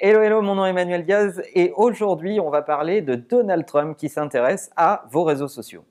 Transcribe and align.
Hello, 0.00 0.22
hello, 0.22 0.42
mon 0.42 0.54
nom 0.54 0.64
est 0.64 0.70
Emmanuel 0.70 1.04
Diaz 1.04 1.42
et 1.54 1.72
aujourd'hui 1.74 2.38
on 2.38 2.50
va 2.50 2.62
parler 2.62 3.02
de 3.02 3.16
Donald 3.16 3.66
Trump 3.66 3.96
qui 3.96 4.08
s'intéresse 4.08 4.70
à 4.76 5.04
vos 5.10 5.24
réseaux 5.24 5.48
sociaux. 5.48 5.84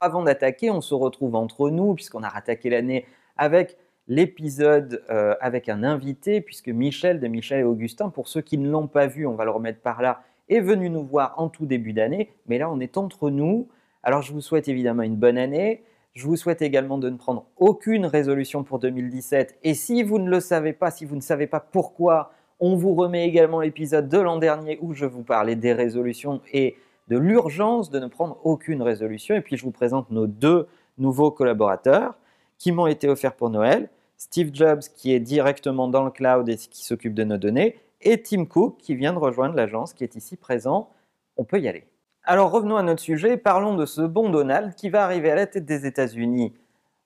Avant 0.00 0.24
d'attaquer, 0.24 0.72
on 0.72 0.80
se 0.80 0.94
retrouve 0.94 1.36
entre 1.36 1.70
nous 1.70 1.94
puisqu'on 1.94 2.24
a 2.24 2.28
rattaqué 2.28 2.68
l'année 2.68 3.06
avec 3.36 3.76
l'épisode 4.08 5.04
euh, 5.10 5.36
avec 5.40 5.68
un 5.68 5.84
invité 5.84 6.40
puisque 6.40 6.66
Michel 6.66 7.20
de 7.20 7.28
Michel 7.28 7.60
et 7.60 7.64
Augustin, 7.64 8.08
pour 8.08 8.26
ceux 8.26 8.40
qui 8.40 8.58
ne 8.58 8.68
l'ont 8.68 8.88
pas 8.88 9.06
vu, 9.06 9.28
on 9.28 9.36
va 9.36 9.44
le 9.44 9.52
remettre 9.52 9.80
par 9.80 10.02
là, 10.02 10.24
est 10.48 10.58
venu 10.58 10.90
nous 10.90 11.04
voir 11.04 11.34
en 11.36 11.48
tout 11.48 11.66
début 11.66 11.92
d'année, 11.92 12.32
mais 12.48 12.58
là 12.58 12.68
on 12.68 12.80
est 12.80 12.96
entre 12.96 13.30
nous. 13.30 13.68
Alors 14.02 14.22
je 14.22 14.32
vous 14.32 14.40
souhaite 14.40 14.66
évidemment 14.66 15.04
une 15.04 15.14
bonne 15.14 15.38
année. 15.38 15.84
Je 16.16 16.26
vous 16.26 16.36
souhaite 16.36 16.62
également 16.62 16.96
de 16.96 17.10
ne 17.10 17.18
prendre 17.18 17.44
aucune 17.58 18.06
résolution 18.06 18.64
pour 18.64 18.78
2017. 18.78 19.58
Et 19.62 19.74
si 19.74 20.02
vous 20.02 20.18
ne 20.18 20.30
le 20.30 20.40
savez 20.40 20.72
pas, 20.72 20.90
si 20.90 21.04
vous 21.04 21.14
ne 21.14 21.20
savez 21.20 21.46
pas 21.46 21.60
pourquoi, 21.60 22.32
on 22.58 22.74
vous 22.74 22.94
remet 22.94 23.28
également 23.28 23.60
l'épisode 23.60 24.08
de 24.08 24.16
l'an 24.16 24.38
dernier 24.38 24.78
où 24.80 24.94
je 24.94 25.04
vous 25.04 25.22
parlais 25.22 25.56
des 25.56 25.74
résolutions 25.74 26.40
et 26.54 26.76
de 27.08 27.18
l'urgence 27.18 27.90
de 27.90 27.98
ne 27.98 28.06
prendre 28.06 28.38
aucune 28.44 28.80
résolution. 28.80 29.34
Et 29.34 29.42
puis 29.42 29.58
je 29.58 29.64
vous 29.64 29.72
présente 29.72 30.10
nos 30.10 30.26
deux 30.26 30.66
nouveaux 30.96 31.30
collaborateurs 31.30 32.14
qui 32.56 32.72
m'ont 32.72 32.86
été 32.86 33.10
offerts 33.10 33.36
pour 33.36 33.50
Noël. 33.50 33.90
Steve 34.16 34.54
Jobs 34.54 34.84
qui 34.96 35.12
est 35.12 35.20
directement 35.20 35.86
dans 35.86 36.02
le 36.02 36.10
cloud 36.10 36.48
et 36.48 36.56
qui 36.56 36.82
s'occupe 36.82 37.12
de 37.12 37.24
nos 37.24 37.36
données. 37.36 37.76
Et 38.00 38.22
Tim 38.22 38.46
Cook 38.46 38.78
qui 38.78 38.94
vient 38.94 39.12
de 39.12 39.18
rejoindre 39.18 39.54
l'agence 39.54 39.92
qui 39.92 40.02
est 40.02 40.16
ici 40.16 40.36
présent. 40.36 40.88
On 41.36 41.44
peut 41.44 41.60
y 41.60 41.68
aller. 41.68 41.84
Alors 42.28 42.50
revenons 42.50 42.74
à 42.74 42.82
notre 42.82 43.00
sujet, 43.00 43.36
parlons 43.36 43.76
de 43.76 43.86
ce 43.86 44.00
bon 44.00 44.30
Donald 44.30 44.74
qui 44.74 44.90
va 44.90 45.04
arriver 45.04 45.30
à 45.30 45.36
la 45.36 45.46
tête 45.46 45.64
des 45.64 45.86
États-Unis 45.86 46.56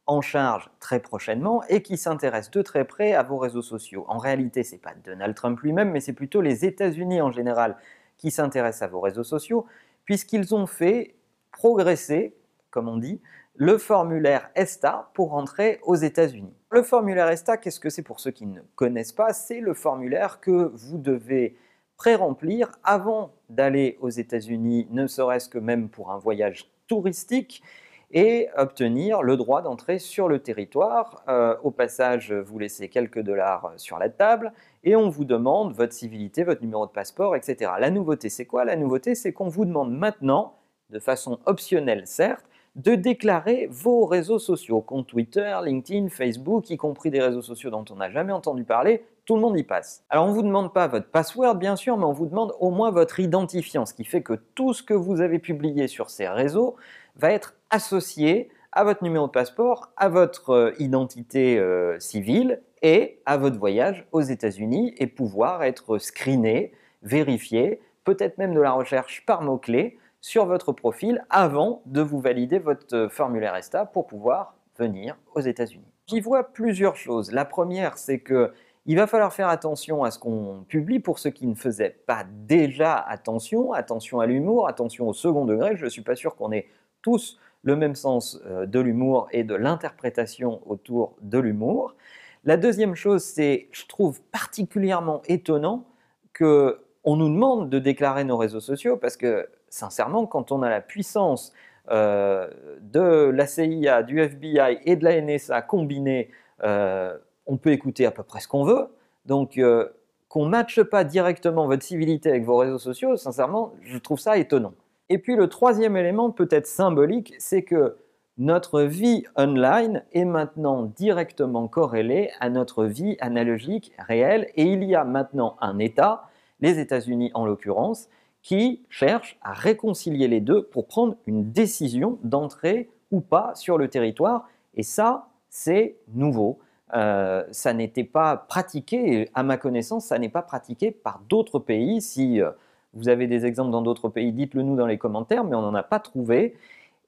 en 0.07 0.23
charge 0.23 0.71
très 0.81 0.99
prochainement 0.99 1.63
et 1.69 1.83
qui 1.83 1.99
s'intéresse 1.99 2.51
de 2.51 2.63
très 2.63 2.87
près 2.87 3.13
à 3.13 3.23
vos 3.23 3.37
réseaux 3.37 3.61
sociaux. 3.61 4.07
En 4.09 4.17
réalité, 4.17 4.63
ce 4.63 4.73
n'est 4.73 4.79
pas 4.79 4.95
Donald 5.05 5.35
Trump 5.35 5.61
lui-même, 5.61 5.91
mais 5.91 6.01
c'est 6.01 6.15
plutôt 6.15 6.41
les 6.41 6.65
États-Unis 6.65 7.21
en 7.21 7.31
général 7.31 7.77
qui 8.17 8.31
s'intéressent 8.31 8.89
à 8.89 8.91
vos 8.91 9.01
réseaux 9.01 9.23
sociaux, 9.23 9.67
puisqu'ils 10.07 10.55
ont 10.55 10.67
fait 10.67 11.17
progresser, 11.53 12.35
comme 12.71 12.89
on 12.89 12.97
dit, 12.97 13.21
le 13.57 13.77
formulaire 13.77 14.49
ESTA 14.55 15.11
pour 15.13 15.33
rentrer 15.33 15.81
aux 15.83 15.97
États-Unis. 15.97 16.55
Le 16.71 16.83
formulaire 16.83 17.29
ESTA, 17.29 17.59
qu'est-ce 17.59 17.79
que 17.79 17.91
c'est 17.91 18.03
pour 18.03 18.21
ceux 18.21 18.31
qui 18.31 18.47
ne 18.47 18.63
connaissent 18.75 19.13
pas? 19.13 19.35
C'est 19.35 19.61
le 19.61 19.75
formulaire 19.75 20.41
que 20.41 20.73
vous 20.73 20.97
devez 20.97 21.59
pré-remplir 22.01 22.71
avant 22.83 23.35
d'aller 23.51 23.99
aux 24.01 24.09
États-Unis, 24.09 24.89
ne 24.91 25.07
serait-ce 25.07 25.51
que 25.51 25.59
même 25.59 25.91
pour 25.91 26.11
un 26.11 26.17
voyage 26.17 26.71
touristique, 26.87 27.63
et 28.11 28.49
obtenir 28.57 29.23
le 29.23 29.37
droit 29.37 29.61
d'entrer 29.61 29.99
sur 29.99 30.27
le 30.27 30.39
territoire. 30.39 31.23
Euh, 31.29 31.57
au 31.63 31.71
passage, 31.71 32.33
vous 32.33 32.59
laissez 32.59 32.89
quelques 32.89 33.21
dollars 33.21 33.75
sur 33.77 33.99
la 33.99 34.09
table 34.09 34.53
et 34.83 34.97
on 34.97 35.11
vous 35.11 35.27
demande 35.27 35.75
votre 35.75 35.93
civilité, 35.93 36.43
votre 36.43 36.63
numéro 36.63 36.87
de 36.87 36.91
passeport, 36.91 37.37
etc. 37.37 37.71
La 37.79 37.91
nouveauté, 37.91 38.31
c'est 38.31 38.47
quoi? 38.47 38.65
La 38.65 38.77
nouveauté, 38.77 39.15
c'est 39.15 39.35
qu'on 39.35 39.49
vous 39.49 39.67
demande 39.67 39.93
maintenant, 39.93 40.55
de 40.89 40.99
façon 40.99 41.39
optionnelle 41.45 42.07
certes, 42.07 42.47
de 42.77 42.95
déclarer 42.95 43.69
vos 43.71 44.07
réseaux 44.07 44.39
sociaux, 44.39 44.81
compte 44.81 45.07
Twitter, 45.07 45.55
LinkedIn, 45.63 46.09
Facebook, 46.09 46.71
y 46.71 46.79
compris 46.79 47.11
des 47.11 47.21
réseaux 47.21 47.43
sociaux 47.43 47.71
dont 47.71 47.85
on 47.91 47.97
n'a 47.97 48.11
jamais 48.11 48.33
entendu 48.33 48.65
parler, 48.65 49.05
tout 49.31 49.37
le 49.37 49.43
monde 49.43 49.57
y 49.57 49.63
passe. 49.63 50.05
Alors 50.11 50.25
on 50.25 50.31
ne 50.31 50.35
vous 50.35 50.43
demande 50.43 50.73
pas 50.73 50.89
votre 50.89 51.09
password 51.09 51.55
bien 51.55 51.77
sûr, 51.77 51.97
mais 51.97 52.05
on 52.05 52.11
vous 52.11 52.27
demande 52.27 52.53
au 52.59 52.73
moins 52.73 52.91
votre 52.91 53.21
identifiant, 53.21 53.87
ce 53.87 53.95
qui 53.95 54.03
fait 54.03 54.23
que 54.23 54.33
tout 54.57 54.73
ce 54.73 54.83
que 54.83 54.93
vous 54.93 55.21
avez 55.21 55.39
publié 55.39 55.87
sur 55.87 56.11
ces 56.11 56.27
réseaux 56.27 56.75
va 57.15 57.31
être 57.31 57.55
associé 57.71 58.49
à 58.73 58.83
votre 58.83 59.05
numéro 59.05 59.29
de 59.29 59.31
passeport, 59.31 59.93
à 59.97 60.09
votre 60.09 60.51
euh, 60.51 60.73
identité 60.81 61.61
euh, 61.61 61.97
civile 62.01 62.61
et 62.83 63.21
à 63.25 63.37
votre 63.37 63.57
voyage 63.57 64.05
aux 64.11 64.21
États-Unis 64.21 64.97
et 64.99 65.07
pouvoir 65.07 65.63
être 65.63 65.99
screené, 65.99 66.73
vérifié, 67.03 67.81
peut-être 68.03 68.37
même 68.37 68.53
de 68.53 68.61
la 68.61 68.73
recherche 68.73 69.25
par 69.27 69.43
mots-clés 69.43 69.97
sur 70.21 70.47
votre 70.47 70.73
profil 70.73 71.25
avant 71.31 71.83
de 71.87 72.01
vous 72.01 72.19
valider 72.19 72.59
votre 72.59 73.07
formulaire 73.13 73.55
ESTA 73.55 73.85
pour 73.87 74.09
pouvoir 74.09 74.57
venir 74.77 75.17
aux 75.37 75.41
États-Unis. 75.41 75.87
J'y 76.09 76.19
vois 76.19 76.53
plusieurs 76.53 76.97
choses. 76.97 77.31
La 77.31 77.45
première, 77.45 77.97
c'est 77.97 78.19
que 78.19 78.53
il 78.91 78.97
va 78.97 79.07
falloir 79.07 79.33
faire 79.33 79.49
attention 79.49 80.03
à 80.03 80.11
ce 80.11 80.19
qu'on 80.19 80.65
publie 80.67 80.99
pour 80.99 81.21
ceux 81.21 81.31
qui 81.31 81.47
ne 81.47 81.55
faisaient 81.55 81.97
pas 82.09 82.25
déjà 82.29 82.97
attention, 82.97 83.73
attention 83.73 84.19
à 84.19 84.27
l'humour, 84.27 84.67
attention 84.67 85.07
au 85.07 85.13
second 85.13 85.45
degré. 85.45 85.77
Je 85.77 85.85
ne 85.85 85.89
suis 85.89 86.03
pas 86.03 86.17
sûr 86.17 86.35
qu'on 86.35 86.51
ait 86.51 86.67
tous 87.01 87.39
le 87.63 87.77
même 87.77 87.95
sens 87.95 88.41
euh, 88.47 88.67
de 88.67 88.81
l'humour 88.81 89.29
et 89.31 89.45
de 89.45 89.55
l'interprétation 89.55 90.61
autour 90.67 91.15
de 91.23 91.39
l'humour. 91.39 91.95
La 92.43 92.57
deuxième 92.57 92.97
chose, 92.97 93.23
c'est, 93.23 93.69
je 93.71 93.87
trouve 93.87 94.21
particulièrement 94.33 95.23
étonnant 95.29 95.87
que 96.33 96.81
on 97.05 97.15
nous 97.15 97.29
demande 97.29 97.71
de 97.71 97.79
déclarer 97.79 98.25
nos 98.25 98.39
réseaux 98.39 98.59
sociaux 98.59 98.97
parce 98.97 99.17
que 99.17 99.49
sincèrement, 99.69 100.27
quand 100.27 100.51
on 100.51 100.63
a 100.63 100.69
la 100.69 100.81
puissance 100.81 101.53
euh, 101.93 102.49
de 102.81 103.31
la 103.31 103.47
CIA, 103.47 104.03
du 104.03 104.19
FBI 104.19 104.81
et 104.85 104.97
de 104.97 105.05
la 105.05 105.21
NSA 105.21 105.63
combinée, 105.63 106.33
euh, 106.65 107.17
on 107.51 107.57
peut 107.57 107.73
écouter 107.73 108.07
à 108.07 108.13
peu 108.13 108.23
près 108.23 108.41
ce 108.41 108.47
qu'on 108.47 108.63
veut. 108.63 108.87
Donc, 109.27 109.59
euh, 109.59 109.89
qu'on 110.29 110.45
ne 110.45 110.51
matche 110.51 110.81
pas 110.85 111.03
directement 111.03 111.67
votre 111.67 111.83
civilité 111.83 112.31
avec 112.31 112.45
vos 112.45 112.57
réseaux 112.57 112.79
sociaux, 112.79 113.17
sincèrement, 113.17 113.73
je 113.83 113.99
trouve 113.99 114.21
ça 114.21 114.39
étonnant. 114.39 114.73
Et 115.09 115.19
puis 115.19 115.35
le 115.35 115.49
troisième 115.49 115.97
élément, 115.97 116.31
peut-être 116.31 116.69
symbolique, 116.69 117.35
c'est 117.39 117.63
que 117.63 117.97
notre 118.39 118.83
vie 118.83 119.25
online 119.37 120.05
est 120.13 120.25
maintenant 120.25 120.85
directement 120.85 121.67
corrélée 121.67 122.31
à 122.39 122.49
notre 122.49 122.85
vie 122.85 123.17
analogique 123.21 123.93
réelle 123.99 124.49
et 124.55 124.63
il 124.63 124.85
y 124.85 124.95
a 124.95 125.03
maintenant 125.03 125.57
un 125.61 125.81
État, 125.81 126.29
les 126.61 126.79
États-Unis 126.79 127.33
en 127.35 127.45
l'occurrence, 127.45 128.09
qui 128.43 128.85
cherche 128.89 129.37
à 129.43 129.53
réconcilier 129.53 130.29
les 130.29 130.41
deux 130.41 130.63
pour 130.63 130.87
prendre 130.87 131.17
une 131.27 131.51
décision 131.51 132.19
d'entrer 132.23 132.89
ou 133.11 133.21
pas 133.21 133.57
sur 133.57 133.77
le 133.77 133.89
territoire. 133.89 134.49
Et 134.75 134.85
ça, 134.85 135.29
c'est 135.49 135.97
nouveau. 136.15 136.61
Euh, 136.95 137.45
ça 137.53 137.73
n'était 137.73 138.05
pas 138.05 138.37
pratiqué, 138.37 139.31
à 139.35 139.43
ma 139.43 139.57
connaissance, 139.57 140.07
ça 140.07 140.19
n'est 140.19 140.29
pas 140.29 140.43
pratiqué 140.43 140.91
par 140.91 141.21
d'autres 141.29 141.59
pays. 141.59 142.01
Si 142.01 142.41
euh, 142.41 142.51
vous 142.95 143.09
avez 143.09 143.27
des 143.27 143.47
exemples 143.47 143.71
dans 143.71 143.83
d'autres 143.83 144.09
pays, 144.09 144.33
dites-le 144.33 144.63
nous 144.63 144.77
dans 144.77 144.87
les 144.87 144.99
commentaires, 144.99 145.45
mais 145.45 145.55
on 145.55 145.63
n'en 145.63 145.75
a 145.75 145.83
pas 145.83 146.01
trouvé. 146.01 146.57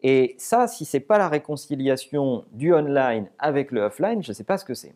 Et 0.03 0.35
ça, 0.39 0.67
si 0.69 0.85
ce 0.85 0.97
n'est 0.97 1.01
pas 1.01 1.19
la 1.19 1.29
réconciliation 1.29 2.45
du 2.53 2.75
online 2.75 3.29
avec 3.39 3.71
le 3.71 3.83
offline, 3.83 4.23
je 4.23 4.31
ne 4.31 4.35
sais 4.35 4.45
pas 4.45 4.59
ce 4.59 4.65
que 4.65 4.75
c'est. 4.75 4.95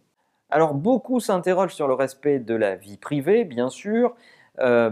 Alors 0.51 0.75
beaucoup 0.75 1.19
s'interrogent 1.21 1.75
sur 1.75 1.89
le 1.89 1.95
respect 1.95 2.39
de 2.39 2.55
la 2.55 2.77
vie 2.77 2.97
privée, 2.97 3.45
bien 3.45 3.69
sûr. 3.69 4.15
Euh, 4.61 4.91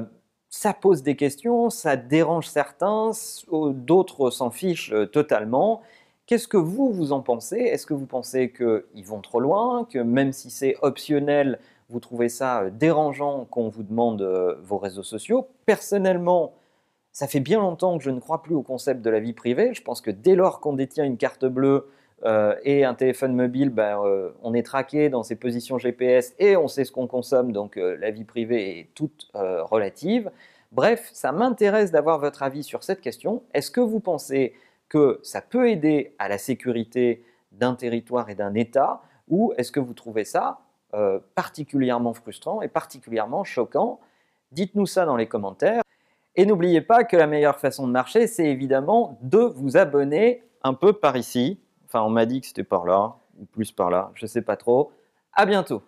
ça 0.50 0.72
pose 0.72 1.03
des 1.03 1.16
questions, 1.16 1.71
ça 1.71 1.97
dérange 1.97 2.47
certains, 2.47 3.11
d'autres 3.50 4.31
s'en 4.31 4.50
fichent 4.50 4.93
totalement. 5.12 5.82
Qu'est-ce 6.27 6.49
que 6.49 6.57
vous, 6.57 6.91
vous 6.91 7.12
en 7.12 7.21
pensez? 7.21 7.59
Est-ce 7.59 7.85
que 7.85 7.93
vous 7.93 8.07
pensez 8.07 8.51
qu'ils 8.51 9.05
vont 9.05 9.21
trop 9.21 9.41
loin, 9.41 9.87
que 9.91 9.99
même 9.99 10.33
si 10.33 10.49
c'est 10.51 10.75
optionnel, 10.81 11.59
vous 11.91 12.01
trouvez 12.01 12.31
ça 12.31 12.62
euh, 12.62 12.71
dérangeant 12.71 13.47
qu'on 13.51 13.69
vous 13.69 13.83
demande 13.83 14.23
euh, 14.23 14.55
vos 14.62 14.79
réseaux 14.79 15.03
sociaux? 15.03 15.49
Personnellement, 15.67 16.55
ça 17.12 17.29
fait 17.29 17.41
bien 17.41 17.61
longtemps 17.61 17.99
que 17.99 18.05
je 18.05 18.11
ne 18.11 18.21
crois 18.21 18.43
plus 18.43 18.55
au 18.55 18.62
concept 18.62 19.03
de 19.03 19.11
la 19.11 19.21
vie 19.21 19.35
privée. 19.35 19.75
Je 19.75 19.83
pense 19.83 20.01
que 20.01 20.11
dès 20.11 20.35
lors 20.35 20.61
qu'on 20.61 20.73
détient 20.73 21.05
une 21.05 21.19
carte 21.19 21.45
bleue 21.45 21.89
et 22.62 22.85
un 22.87 22.95
téléphone 22.95 23.37
mobile, 23.37 23.69
ben, 23.69 24.01
on 24.43 24.55
est 24.55 24.62
traqué 24.62 25.11
dans 25.11 25.23
ses 25.23 25.37
positions 25.37 25.77
GPS 25.77 26.35
et 26.39 26.56
on 26.56 26.69
sait 26.69 26.85
ce 26.85 26.91
qu'on 26.91 27.06
consomme, 27.06 27.53
donc 27.53 27.77
la 27.77 28.11
vie 28.11 28.25
privée 28.25 28.79
est 28.79 28.89
toute 28.95 29.31
relative. 29.35 30.31
Bref, 30.73 31.11
ça 31.12 31.33
m'intéresse 31.33 31.93
d'avoir 31.93 32.19
votre 32.19 32.43
avis 32.43 32.62
sur 32.62 32.83
cette 32.83 33.03
question. 33.03 33.43
Est-ce 33.53 33.71
que 33.71 33.81
vous 33.81 34.01
pensez 34.01 34.55
que 34.94 35.19
ça 35.25 35.41
peut 35.41 35.69
aider 35.69 36.15
à 36.21 36.28
la 36.28 36.38
sécurité 36.38 37.25
d'un 37.50 37.75
territoire 37.75 38.31
et 38.31 38.37
d'un 38.37 38.55
État 38.55 39.03
ou 39.27 39.53
est-ce 39.56 39.72
que 39.72 39.81
vous 39.81 39.93
trouvez 39.93 40.25
ça 40.25 40.61
euh, 40.94 41.19
particulièrement 41.35 42.14
frustrant 42.14 42.62
et 42.62 42.69
particulièrement 42.69 43.43
choquant? 43.43 43.99
Dites-nous 44.52 44.87
ça 44.87 45.05
dans 45.05 45.17
les 45.17 45.26
commentaires. 45.26 45.82
Et 46.37 46.46
n'oubliez 46.46 46.81
pas 46.81 47.02
que 47.02 47.17
la 47.17 47.26
meilleure 47.26 47.58
façon 47.58 47.88
de 47.88 47.93
marcher, 47.93 48.29
c'est 48.29 48.46
évidemment 48.46 49.19
de 49.20 49.38
vous 49.38 49.76
abonner 49.76 50.44
un 50.62 50.75
peu 50.75 50.93
par 50.93 51.17
ici. 51.17 51.61
Enfin, 51.87 52.02
on 52.02 52.11
m'a 52.11 52.25
dit 52.25 52.40
que 52.40 52.47
c'était 52.47 52.62
par 52.62 52.87
là, 52.87 53.17
ou 53.40 53.47
plus 53.47 53.73
par 53.73 53.90
là, 53.90 54.12
je 54.14 54.26
ne 54.26 54.29
sais 54.29 54.43
pas 54.43 54.56
trop. 54.56 54.93
À 55.32 55.44
bientôt 55.44 55.82